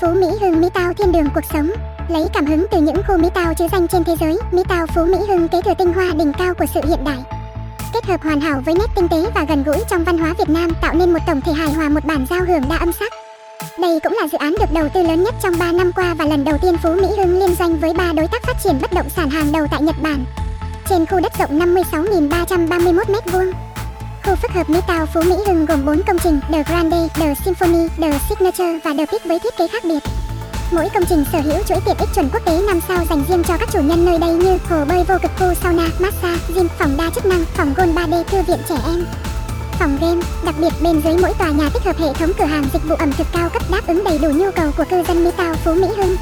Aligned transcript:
Phú 0.00 0.08
Mỹ 0.20 0.26
Hưng 0.40 0.60
Mỹ 0.60 0.68
Tao 0.74 0.92
thiên 0.92 1.12
đường 1.12 1.28
cuộc 1.34 1.44
sống 1.52 1.70
Lấy 2.08 2.26
cảm 2.32 2.46
hứng 2.46 2.66
từ 2.70 2.80
những 2.80 3.02
khu 3.08 3.18
Mỹ 3.18 3.28
Tao 3.34 3.54
chứ 3.54 3.66
danh 3.72 3.88
trên 3.88 4.04
thế 4.04 4.16
giới, 4.20 4.38
Mỹ 4.52 4.62
Tao 4.68 4.86
Phú 4.86 5.04
Mỹ 5.04 5.18
Hưng 5.28 5.48
kế 5.48 5.62
thừa 5.62 5.74
tinh 5.78 5.92
hoa 5.92 6.12
đỉnh 6.18 6.32
cao 6.32 6.54
của 6.54 6.66
sự 6.74 6.80
hiện 6.88 7.04
đại. 7.04 7.18
Kết 7.92 8.04
hợp 8.04 8.22
hoàn 8.22 8.40
hảo 8.40 8.62
với 8.64 8.74
nét 8.74 8.86
tinh 8.94 9.08
tế 9.08 9.30
và 9.34 9.44
gần 9.48 9.64
gũi 9.64 9.76
trong 9.90 10.04
văn 10.04 10.18
hóa 10.18 10.34
Việt 10.38 10.48
Nam 10.48 10.70
tạo 10.80 10.94
nên 10.94 11.12
một 11.12 11.18
tổng 11.26 11.40
thể 11.40 11.52
hài 11.52 11.72
hòa 11.72 11.88
một 11.88 12.04
bản 12.04 12.26
giao 12.30 12.40
hưởng 12.44 12.62
đa 12.68 12.76
âm 12.76 12.92
sắc. 12.92 13.12
Đây 13.78 14.00
cũng 14.00 14.16
là 14.20 14.28
dự 14.28 14.38
án 14.38 14.54
được 14.60 14.72
đầu 14.72 14.88
tư 14.88 15.02
lớn 15.02 15.24
nhất 15.24 15.34
trong 15.42 15.54
3 15.58 15.72
năm 15.72 15.92
qua 15.96 16.14
và 16.14 16.24
lần 16.24 16.44
đầu 16.44 16.58
tiên 16.58 16.76
Phú 16.82 16.94
Mỹ 16.94 17.08
Hưng 17.18 17.38
liên 17.38 17.54
doanh 17.54 17.76
với 17.76 17.94
ba 17.94 18.12
đối 18.12 18.28
tác 18.28 18.42
phát 18.42 18.56
triển 18.64 18.78
bất 18.82 18.92
động 18.92 19.08
sản 19.08 19.30
hàng 19.30 19.52
đầu 19.52 19.66
tại 19.70 19.82
Nhật 19.82 19.96
Bản. 20.02 20.24
Trên 20.88 21.06
khu 21.06 21.20
đất 21.20 21.32
rộng 21.38 21.58
56.331 21.58 22.94
m2, 22.94 23.52
Khu 24.26 24.36
phức 24.36 24.50
hợp 24.50 24.70
Mỹ 24.70 24.78
Cao 24.86 25.06
Phú 25.06 25.20
Mỹ 25.20 25.34
Hưng 25.46 25.66
gồm 25.66 25.84
4 25.84 26.02
công 26.02 26.18
trình 26.18 26.40
The 26.52 26.62
Grande, 26.62 27.08
The 27.14 27.34
Symphony, 27.44 27.88
The 28.00 28.18
Signature 28.28 28.78
và 28.84 28.94
The 28.94 29.06
Peak 29.06 29.24
với 29.24 29.38
thiết 29.38 29.56
kế 29.56 29.68
khác 29.68 29.84
biệt. 29.84 29.98
Mỗi 30.70 30.88
công 30.94 31.04
trình 31.08 31.24
sở 31.32 31.40
hữu 31.40 31.62
chuỗi 31.62 31.78
tiện 31.84 31.96
ích 31.98 32.08
chuẩn 32.14 32.28
quốc 32.32 32.44
tế 32.44 32.62
5 32.66 32.80
sao 32.88 33.04
dành 33.10 33.24
riêng 33.28 33.42
cho 33.48 33.56
các 33.56 33.68
chủ 33.72 33.80
nhân 33.80 34.04
nơi 34.04 34.18
đây 34.18 34.30
như 34.30 34.58
hồ 34.68 34.84
bơi 34.84 35.04
vô 35.04 35.14
cực 35.22 35.30
khu 35.38 35.54
sauna, 35.54 35.88
massage, 35.98 36.54
gym, 36.54 36.68
phòng 36.78 36.96
đa 36.96 37.10
chức 37.14 37.26
năng, 37.26 37.44
phòng 37.54 37.74
golf 37.76 37.94
3D, 37.94 38.24
thư 38.24 38.42
viện 38.42 38.58
trẻ 38.68 38.74
em. 38.86 39.06
Phòng 39.78 39.98
game, 40.00 40.20
đặc 40.44 40.54
biệt 40.60 40.72
bên 40.82 41.00
dưới 41.04 41.16
mỗi 41.22 41.32
tòa 41.38 41.50
nhà 41.50 41.70
tích 41.74 41.82
hợp 41.82 41.98
hệ 41.98 42.12
thống 42.12 42.32
cửa 42.38 42.44
hàng 42.44 42.64
dịch 42.72 42.88
vụ 42.88 42.94
ẩm 42.94 43.12
thực 43.12 43.26
cao 43.32 43.48
cấp 43.48 43.62
đáp 43.70 43.86
ứng 43.86 44.04
đầy 44.04 44.18
đủ 44.18 44.30
nhu 44.30 44.50
cầu 44.50 44.70
của 44.76 44.84
cư 44.90 45.02
dân 45.02 45.24
Mỹ 45.24 45.30
Tao 45.36 45.54
Phú 45.54 45.74
Mỹ 45.74 45.88
Hưng. 45.96 46.16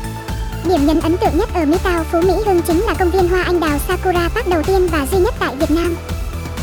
Điểm 0.68 0.86
nhấn 0.86 1.00
ấn 1.00 1.16
tượng 1.16 1.38
nhất 1.38 1.48
ở 1.54 1.64
Mỹ 1.64 1.76
Tao 1.82 2.04
Phú 2.04 2.20
Mỹ 2.20 2.34
Hưng 2.46 2.62
chính 2.62 2.80
là 2.80 2.94
công 2.94 3.10
viên 3.10 3.28
hoa 3.28 3.42
anh 3.42 3.60
đào 3.60 3.78
Sakura 3.88 4.28
Park 4.28 4.48
đầu 4.48 4.62
tiên 4.62 4.88
và 4.92 5.06
duy 5.12 5.18
nhất 5.18 5.34
tại 5.38 5.56
Việt 5.56 5.70
Nam 5.70 5.96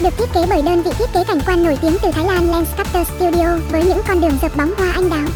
được 0.03 0.17
thiết 0.17 0.33
kế 0.33 0.45
bởi 0.49 0.61
đơn 0.61 0.83
vị 0.83 0.91
thiết 0.99 1.13
kế 1.13 1.23
cảnh 1.23 1.39
quan 1.47 1.63
nổi 1.63 1.77
tiếng 1.81 1.97
từ 2.01 2.11
Thái 2.11 2.25
Lan 2.25 2.51
Landscaper 2.51 3.07
Studio 3.07 3.57
với 3.71 3.85
những 3.85 4.01
con 4.07 4.21
đường 4.21 4.37
dập 4.41 4.55
bóng 4.55 4.71
hoa 4.77 4.91
anh 4.91 5.09
đào. 5.09 5.27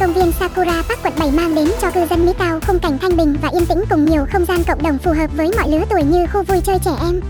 Công 0.00 0.12
viên 0.12 0.32
Sakura 0.32 0.82
Park 0.88 1.02
quận 1.02 1.12
7 1.18 1.30
mang 1.30 1.54
đến 1.54 1.68
cho 1.80 1.90
cư 1.90 2.06
dân 2.10 2.26
Mỹ 2.26 2.32
cao 2.38 2.60
khung 2.66 2.78
cảnh 2.78 2.98
thanh 2.98 3.16
bình 3.16 3.36
và 3.42 3.48
yên 3.48 3.66
tĩnh 3.66 3.84
cùng 3.90 4.04
nhiều 4.04 4.26
không 4.32 4.44
gian 4.44 4.64
cộng 4.64 4.82
đồng 4.82 4.98
phù 4.98 5.12
hợp 5.12 5.30
với 5.36 5.50
mọi 5.56 5.68
lứa 5.70 5.84
tuổi 5.90 6.02
như 6.02 6.26
khu 6.32 6.42
vui 6.42 6.60
chơi 6.60 6.78
trẻ 6.84 6.90
em. 7.00 7.20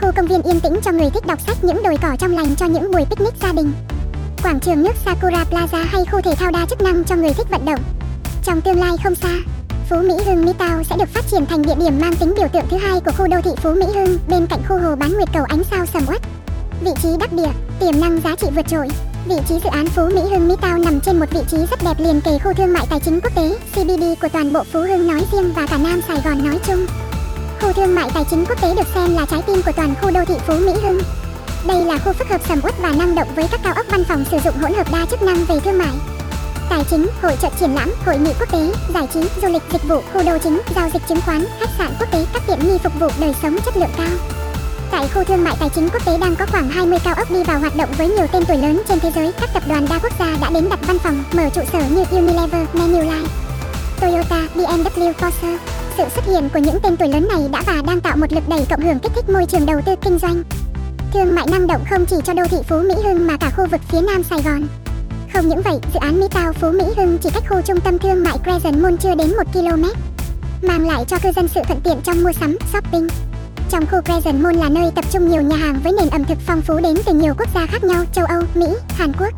Khu 0.00 0.12
công 0.16 0.26
viên 0.26 0.42
yên 0.42 0.60
tĩnh 0.60 0.80
cho 0.84 0.92
người 0.92 1.10
thích 1.10 1.26
đọc 1.26 1.40
sách 1.40 1.64
những 1.64 1.82
đồi 1.82 1.96
cỏ 2.02 2.16
trong 2.18 2.36
lành 2.36 2.56
cho 2.56 2.66
những 2.66 2.92
buổi 2.92 3.04
picnic 3.04 3.34
gia 3.42 3.52
đình. 3.52 3.72
Quảng 4.42 4.60
trường 4.60 4.82
nước 4.82 4.92
Sakura 5.04 5.44
Plaza 5.50 5.84
hay 5.88 6.04
khu 6.12 6.20
thể 6.20 6.34
thao 6.34 6.50
đa 6.50 6.66
chức 6.70 6.82
năng 6.82 7.04
cho 7.04 7.16
người 7.16 7.32
thích 7.32 7.50
vận 7.50 7.64
động. 7.64 7.80
Trong 8.44 8.60
tương 8.60 8.80
lai 8.80 8.92
không 9.04 9.14
xa, 9.14 9.28
Phú 9.90 9.96
Mỹ 9.96 10.14
Hưng 10.26 10.44
Mỹ 10.44 10.52
Tao 10.58 10.82
sẽ 10.82 10.96
được 10.96 11.08
phát 11.08 11.24
triển 11.30 11.46
thành 11.46 11.62
địa 11.62 11.74
điểm 11.78 12.00
mang 12.00 12.16
tính 12.16 12.34
biểu 12.36 12.48
tượng 12.52 12.64
thứ 12.70 12.76
hai 12.76 13.00
của 13.00 13.10
khu 13.18 13.28
đô 13.28 13.40
thị 13.44 13.50
Phú 13.56 13.72
Mỹ 13.72 13.86
Hưng 13.94 14.18
bên 14.28 14.46
cạnh 14.46 14.60
khu 14.68 14.78
hồ 14.78 14.96
bán 14.96 15.12
nguyệt 15.12 15.28
cầu 15.32 15.44
ánh 15.48 15.62
sao 15.70 15.86
sầm 15.86 16.02
uất. 16.08 16.22
Vị 16.80 16.90
trí 17.02 17.08
đắc 17.20 17.32
địa, 17.32 17.50
tiềm 17.80 18.00
năng 18.00 18.20
giá 18.20 18.36
trị 18.36 18.46
vượt 18.56 18.68
trội. 18.68 18.88
Vị 19.28 19.34
trí 19.48 19.54
dự 19.54 19.70
án 19.70 19.86
Phú 19.86 20.02
Mỹ 20.14 20.20
Hưng 20.30 20.48
Mỹ 20.48 20.54
Tao 20.60 20.78
nằm 20.78 21.00
trên 21.00 21.20
một 21.20 21.26
vị 21.30 21.40
trí 21.48 21.56
rất 21.70 21.84
đẹp 21.84 21.94
liền 21.98 22.20
kề 22.20 22.38
khu 22.38 22.52
thương 22.52 22.72
mại 22.72 22.86
tài 22.90 23.00
chính 23.00 23.20
quốc 23.20 23.34
tế 23.34 23.56
CBD 23.74 24.04
của 24.22 24.28
toàn 24.28 24.52
bộ 24.52 24.64
Phú 24.72 24.80
Hưng 24.80 25.08
nói 25.08 25.22
riêng 25.32 25.52
và 25.56 25.66
cả 25.66 25.78
Nam 25.78 26.00
Sài 26.08 26.20
Gòn 26.24 26.44
nói 26.44 26.58
chung. 26.66 26.86
Khu 27.60 27.72
thương 27.72 27.94
mại 27.94 28.10
tài 28.14 28.24
chính 28.30 28.44
quốc 28.48 28.60
tế 28.62 28.74
được 28.74 28.86
xem 28.94 29.14
là 29.14 29.26
trái 29.30 29.42
tim 29.46 29.62
của 29.62 29.72
toàn 29.72 29.94
khu 30.02 30.10
đô 30.10 30.24
thị 30.24 30.34
Phú 30.46 30.54
Mỹ 30.54 30.72
Hưng. 30.82 30.98
Đây 31.66 31.84
là 31.84 31.98
khu 31.98 32.12
phức 32.12 32.28
hợp 32.28 32.40
sầm 32.48 32.60
uất 32.62 32.74
và 32.82 32.92
năng 32.92 33.14
động 33.14 33.28
với 33.36 33.48
các 33.50 33.60
cao 33.62 33.74
ốc 33.76 33.86
văn 33.90 34.04
phòng 34.04 34.24
sử 34.30 34.38
dụng 34.44 34.54
hỗn 34.62 34.74
hợp 34.74 34.86
đa 34.92 35.06
chức 35.10 35.22
năng 35.22 35.44
về 35.44 35.60
thương 35.60 35.78
mại, 35.78 35.94
tài 36.68 36.84
chính, 36.90 37.06
hội 37.22 37.36
trợ 37.42 37.48
triển 37.60 37.74
lãm, 37.74 37.92
hội 38.06 38.18
nghị 38.18 38.32
quốc 38.40 38.52
tế, 38.52 38.72
giải 38.94 39.06
trí, 39.14 39.20
du 39.42 39.48
lịch, 39.48 39.62
dịch 39.72 39.88
vụ, 39.88 40.00
khu 40.12 40.22
đô 40.26 40.38
chính, 40.38 40.60
giao 40.74 40.90
dịch 40.92 41.02
chứng 41.08 41.20
khoán, 41.20 41.44
khách 41.60 41.70
sạn 41.78 41.90
quốc 42.00 42.10
tế, 42.10 42.26
các 42.32 42.42
tiện 42.46 42.58
nghi 42.58 42.78
phục 42.78 43.00
vụ 43.00 43.08
đời 43.20 43.34
sống 43.42 43.56
chất 43.64 43.76
lượng 43.76 43.90
cao. 43.96 44.08
Tại 44.90 45.08
khu 45.14 45.24
thương 45.24 45.44
mại 45.44 45.56
tài 45.60 45.68
chính 45.68 45.88
quốc 45.88 46.04
tế 46.04 46.18
đang 46.18 46.36
có 46.36 46.46
khoảng 46.46 46.68
20 46.68 46.98
cao 47.04 47.14
ốc 47.14 47.30
đi 47.30 47.44
vào 47.44 47.58
hoạt 47.58 47.76
động 47.76 47.88
với 47.98 48.08
nhiều 48.08 48.26
tên 48.32 48.44
tuổi 48.44 48.56
lớn 48.56 48.82
trên 48.88 49.00
thế 49.00 49.10
giới. 49.14 49.32
Các 49.40 49.50
tập 49.54 49.62
đoàn 49.68 49.86
đa 49.90 49.98
quốc 49.98 50.12
gia 50.18 50.36
đã 50.40 50.50
đến 50.50 50.68
đặt 50.68 50.78
văn 50.86 50.98
phòng, 50.98 51.24
mở 51.32 51.48
trụ 51.54 51.62
sở 51.72 51.78
như 51.90 52.04
Unilever, 52.10 52.66
Manulife, 52.72 53.26
Toyota, 54.00 54.42
BMW, 54.54 55.12
Porsche. 55.12 55.58
Sự 55.96 56.04
xuất 56.14 56.24
hiện 56.26 56.48
của 56.52 56.58
những 56.58 56.80
tên 56.82 56.96
tuổi 56.96 57.08
lớn 57.08 57.28
này 57.28 57.48
đã 57.52 57.62
và 57.66 57.82
đang 57.86 58.00
tạo 58.00 58.16
một 58.16 58.32
lực 58.32 58.48
đẩy 58.48 58.66
cộng 58.70 58.80
hưởng 58.80 58.98
kích 58.98 59.12
thích 59.14 59.28
môi 59.28 59.46
trường 59.46 59.66
đầu 59.66 59.80
tư 59.86 59.94
kinh 60.02 60.18
doanh. 60.18 60.42
Thương 61.12 61.34
mại 61.34 61.46
năng 61.50 61.66
động 61.66 61.84
không 61.90 62.06
chỉ 62.06 62.16
cho 62.24 62.34
đô 62.34 62.44
thị 62.50 62.58
Phú 62.68 62.76
Mỹ 62.80 62.94
Hưng 63.04 63.26
mà 63.26 63.36
cả 63.36 63.50
khu 63.56 63.66
vực 63.66 63.80
phía 63.88 64.00
Nam 64.00 64.22
Sài 64.22 64.42
Gòn. 64.42 64.62
Không 65.32 65.48
những 65.48 65.62
vậy, 65.62 65.78
dự 65.94 65.98
án 66.00 66.20
Mỹ 66.20 66.26
Tao 66.30 66.52
Phú 66.52 66.70
Mỹ 66.70 66.84
Hưng 66.96 67.18
chỉ 67.18 67.30
cách 67.34 67.42
khu 67.48 67.60
trung 67.60 67.80
tâm 67.80 67.98
thương 67.98 68.24
mại 68.24 68.38
Crescent 68.38 68.82
Mall 68.82 68.96
chưa 68.96 69.14
đến 69.14 69.36
1 69.36 69.42
km, 69.52 69.84
mang 70.62 70.88
lại 70.88 71.04
cho 71.08 71.18
cư 71.22 71.32
dân 71.32 71.48
sự 71.48 71.60
thuận 71.66 71.80
tiện 71.80 72.00
trong 72.04 72.22
mua 72.22 72.32
sắm, 72.32 72.56
shopping. 72.72 73.08
Trong 73.70 73.86
khu 73.86 74.00
Crescent 74.00 74.42
Mall 74.42 74.58
là 74.58 74.68
nơi 74.68 74.90
tập 74.94 75.04
trung 75.10 75.28
nhiều 75.28 75.42
nhà 75.42 75.56
hàng 75.56 75.80
với 75.84 75.92
nền 75.92 76.10
ẩm 76.10 76.24
thực 76.24 76.38
phong 76.46 76.62
phú 76.62 76.80
đến 76.80 76.96
từ 77.06 77.14
nhiều 77.14 77.34
quốc 77.38 77.48
gia 77.54 77.66
khác 77.66 77.84
nhau, 77.84 78.04
châu 78.12 78.24
Âu, 78.24 78.42
Mỹ, 78.54 78.66
Hàn 78.88 79.12
Quốc. 79.20 79.32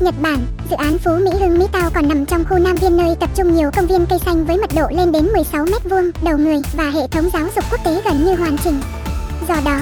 Nhật 0.00 0.14
Bản, 0.22 0.38
dự 0.70 0.76
án 0.76 0.98
Phú 0.98 1.10
Mỹ 1.24 1.30
Hưng 1.40 1.58
Mỹ 1.58 1.66
Tao 1.72 1.90
còn 1.90 2.08
nằm 2.08 2.26
trong 2.26 2.44
khu 2.44 2.58
Nam 2.58 2.76
Viên 2.76 2.96
nơi 2.96 3.16
tập 3.20 3.30
trung 3.34 3.54
nhiều 3.54 3.70
công 3.76 3.86
viên 3.86 4.06
cây 4.06 4.18
xanh 4.18 4.46
với 4.46 4.58
mật 4.58 4.70
độ 4.74 4.86
lên 4.90 5.12
đến 5.12 5.26
16 5.26 5.64
m2 5.64 6.10
đầu 6.22 6.38
người 6.38 6.56
và 6.76 6.90
hệ 6.90 7.08
thống 7.08 7.30
giáo 7.32 7.48
dục 7.56 7.64
quốc 7.70 7.80
tế 7.84 8.02
gần 8.04 8.24
như 8.24 8.34
hoàn 8.34 8.58
chỉnh. 8.58 8.80
Do 9.48 9.54
đó, 9.64 9.80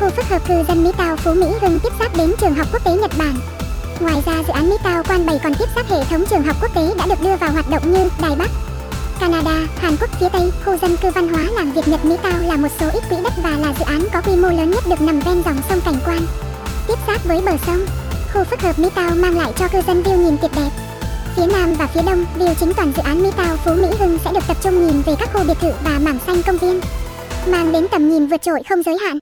khu 0.00 0.10
phức 0.10 0.28
hợp 0.28 0.42
cư 0.48 0.54
dân 0.68 0.84
Mỹ 0.84 0.90
Tao 0.96 1.16
Phú 1.16 1.34
Mỹ 1.34 1.46
Hưng 1.60 1.78
tiếp 1.78 1.92
giáp 2.00 2.16
đến 2.16 2.32
trường 2.40 2.54
học 2.54 2.66
quốc 2.72 2.84
tế 2.84 2.92
Nhật 2.92 3.10
Bản, 3.18 3.34
Ngoài 4.00 4.22
ra 4.26 4.42
dự 4.46 4.52
án 4.52 4.70
Mỹ 4.70 4.76
Quan 5.08 5.26
Bày 5.26 5.40
còn 5.42 5.54
tiếp 5.54 5.64
giáp 5.76 5.86
hệ 5.86 6.04
thống 6.10 6.24
trường 6.30 6.42
học 6.42 6.56
quốc 6.60 6.74
tế 6.74 6.94
đã 6.98 7.06
được 7.06 7.20
đưa 7.22 7.36
vào 7.36 7.50
hoạt 7.50 7.70
động 7.70 7.92
như 7.92 8.08
Đài 8.22 8.36
Bắc, 8.36 8.50
Canada, 9.20 9.66
Hàn 9.76 9.96
Quốc 10.00 10.10
phía 10.20 10.28
Tây, 10.32 10.52
khu 10.64 10.76
dân 10.76 10.96
cư 10.96 11.10
văn 11.10 11.28
hóa 11.28 11.42
làng 11.42 11.72
Việt 11.72 11.88
Nhật 11.88 12.04
Mỹ 12.04 12.16
Tao 12.22 12.38
là 12.40 12.56
một 12.56 12.68
số 12.80 12.86
ít 12.92 13.02
quỹ 13.10 13.16
đất 13.24 13.32
và 13.42 13.50
là 13.50 13.74
dự 13.78 13.84
án 13.84 14.00
có 14.12 14.20
quy 14.20 14.36
mô 14.36 14.48
lớn 14.48 14.70
nhất 14.70 14.84
được 14.88 15.00
nằm 15.00 15.20
ven 15.20 15.42
dòng 15.44 15.56
sông 15.68 15.80
cảnh 15.84 15.98
quan. 16.06 16.20
Tiếp 16.88 16.94
giáp 17.06 17.24
với 17.24 17.42
bờ 17.46 17.52
sông, 17.66 17.86
khu 18.32 18.44
phức 18.44 18.60
hợp 18.60 18.78
Mỹ 18.78 18.88
Tao 18.94 19.10
mang 19.14 19.38
lại 19.38 19.52
cho 19.56 19.68
cư 19.68 19.82
dân 19.86 20.02
view 20.02 20.16
nhìn 20.16 20.36
tuyệt 20.38 20.50
đẹp. 20.56 20.70
Phía 21.36 21.46
Nam 21.46 21.74
và 21.74 21.86
phía 21.86 22.02
Đông, 22.06 22.26
view 22.38 22.54
chính 22.54 22.72
toàn 22.74 22.92
dự 22.96 23.02
án 23.02 23.22
Mỹ 23.22 23.30
Tao 23.36 23.56
Phú 23.56 23.74
Mỹ 23.74 23.88
Hưng 23.98 24.18
sẽ 24.24 24.32
được 24.32 24.46
tập 24.48 24.56
trung 24.62 24.86
nhìn 24.86 25.02
về 25.02 25.14
các 25.18 25.30
khu 25.32 25.44
biệt 25.48 25.58
thự 25.60 25.72
và 25.84 25.98
mảng 25.98 26.18
xanh 26.26 26.42
công 26.42 26.58
viên, 26.58 26.80
mang 27.46 27.72
đến 27.72 27.86
tầm 27.90 28.08
nhìn 28.08 28.26
vượt 28.26 28.42
trội 28.42 28.62
không 28.68 28.82
giới 28.82 28.98
hạn. 28.98 29.18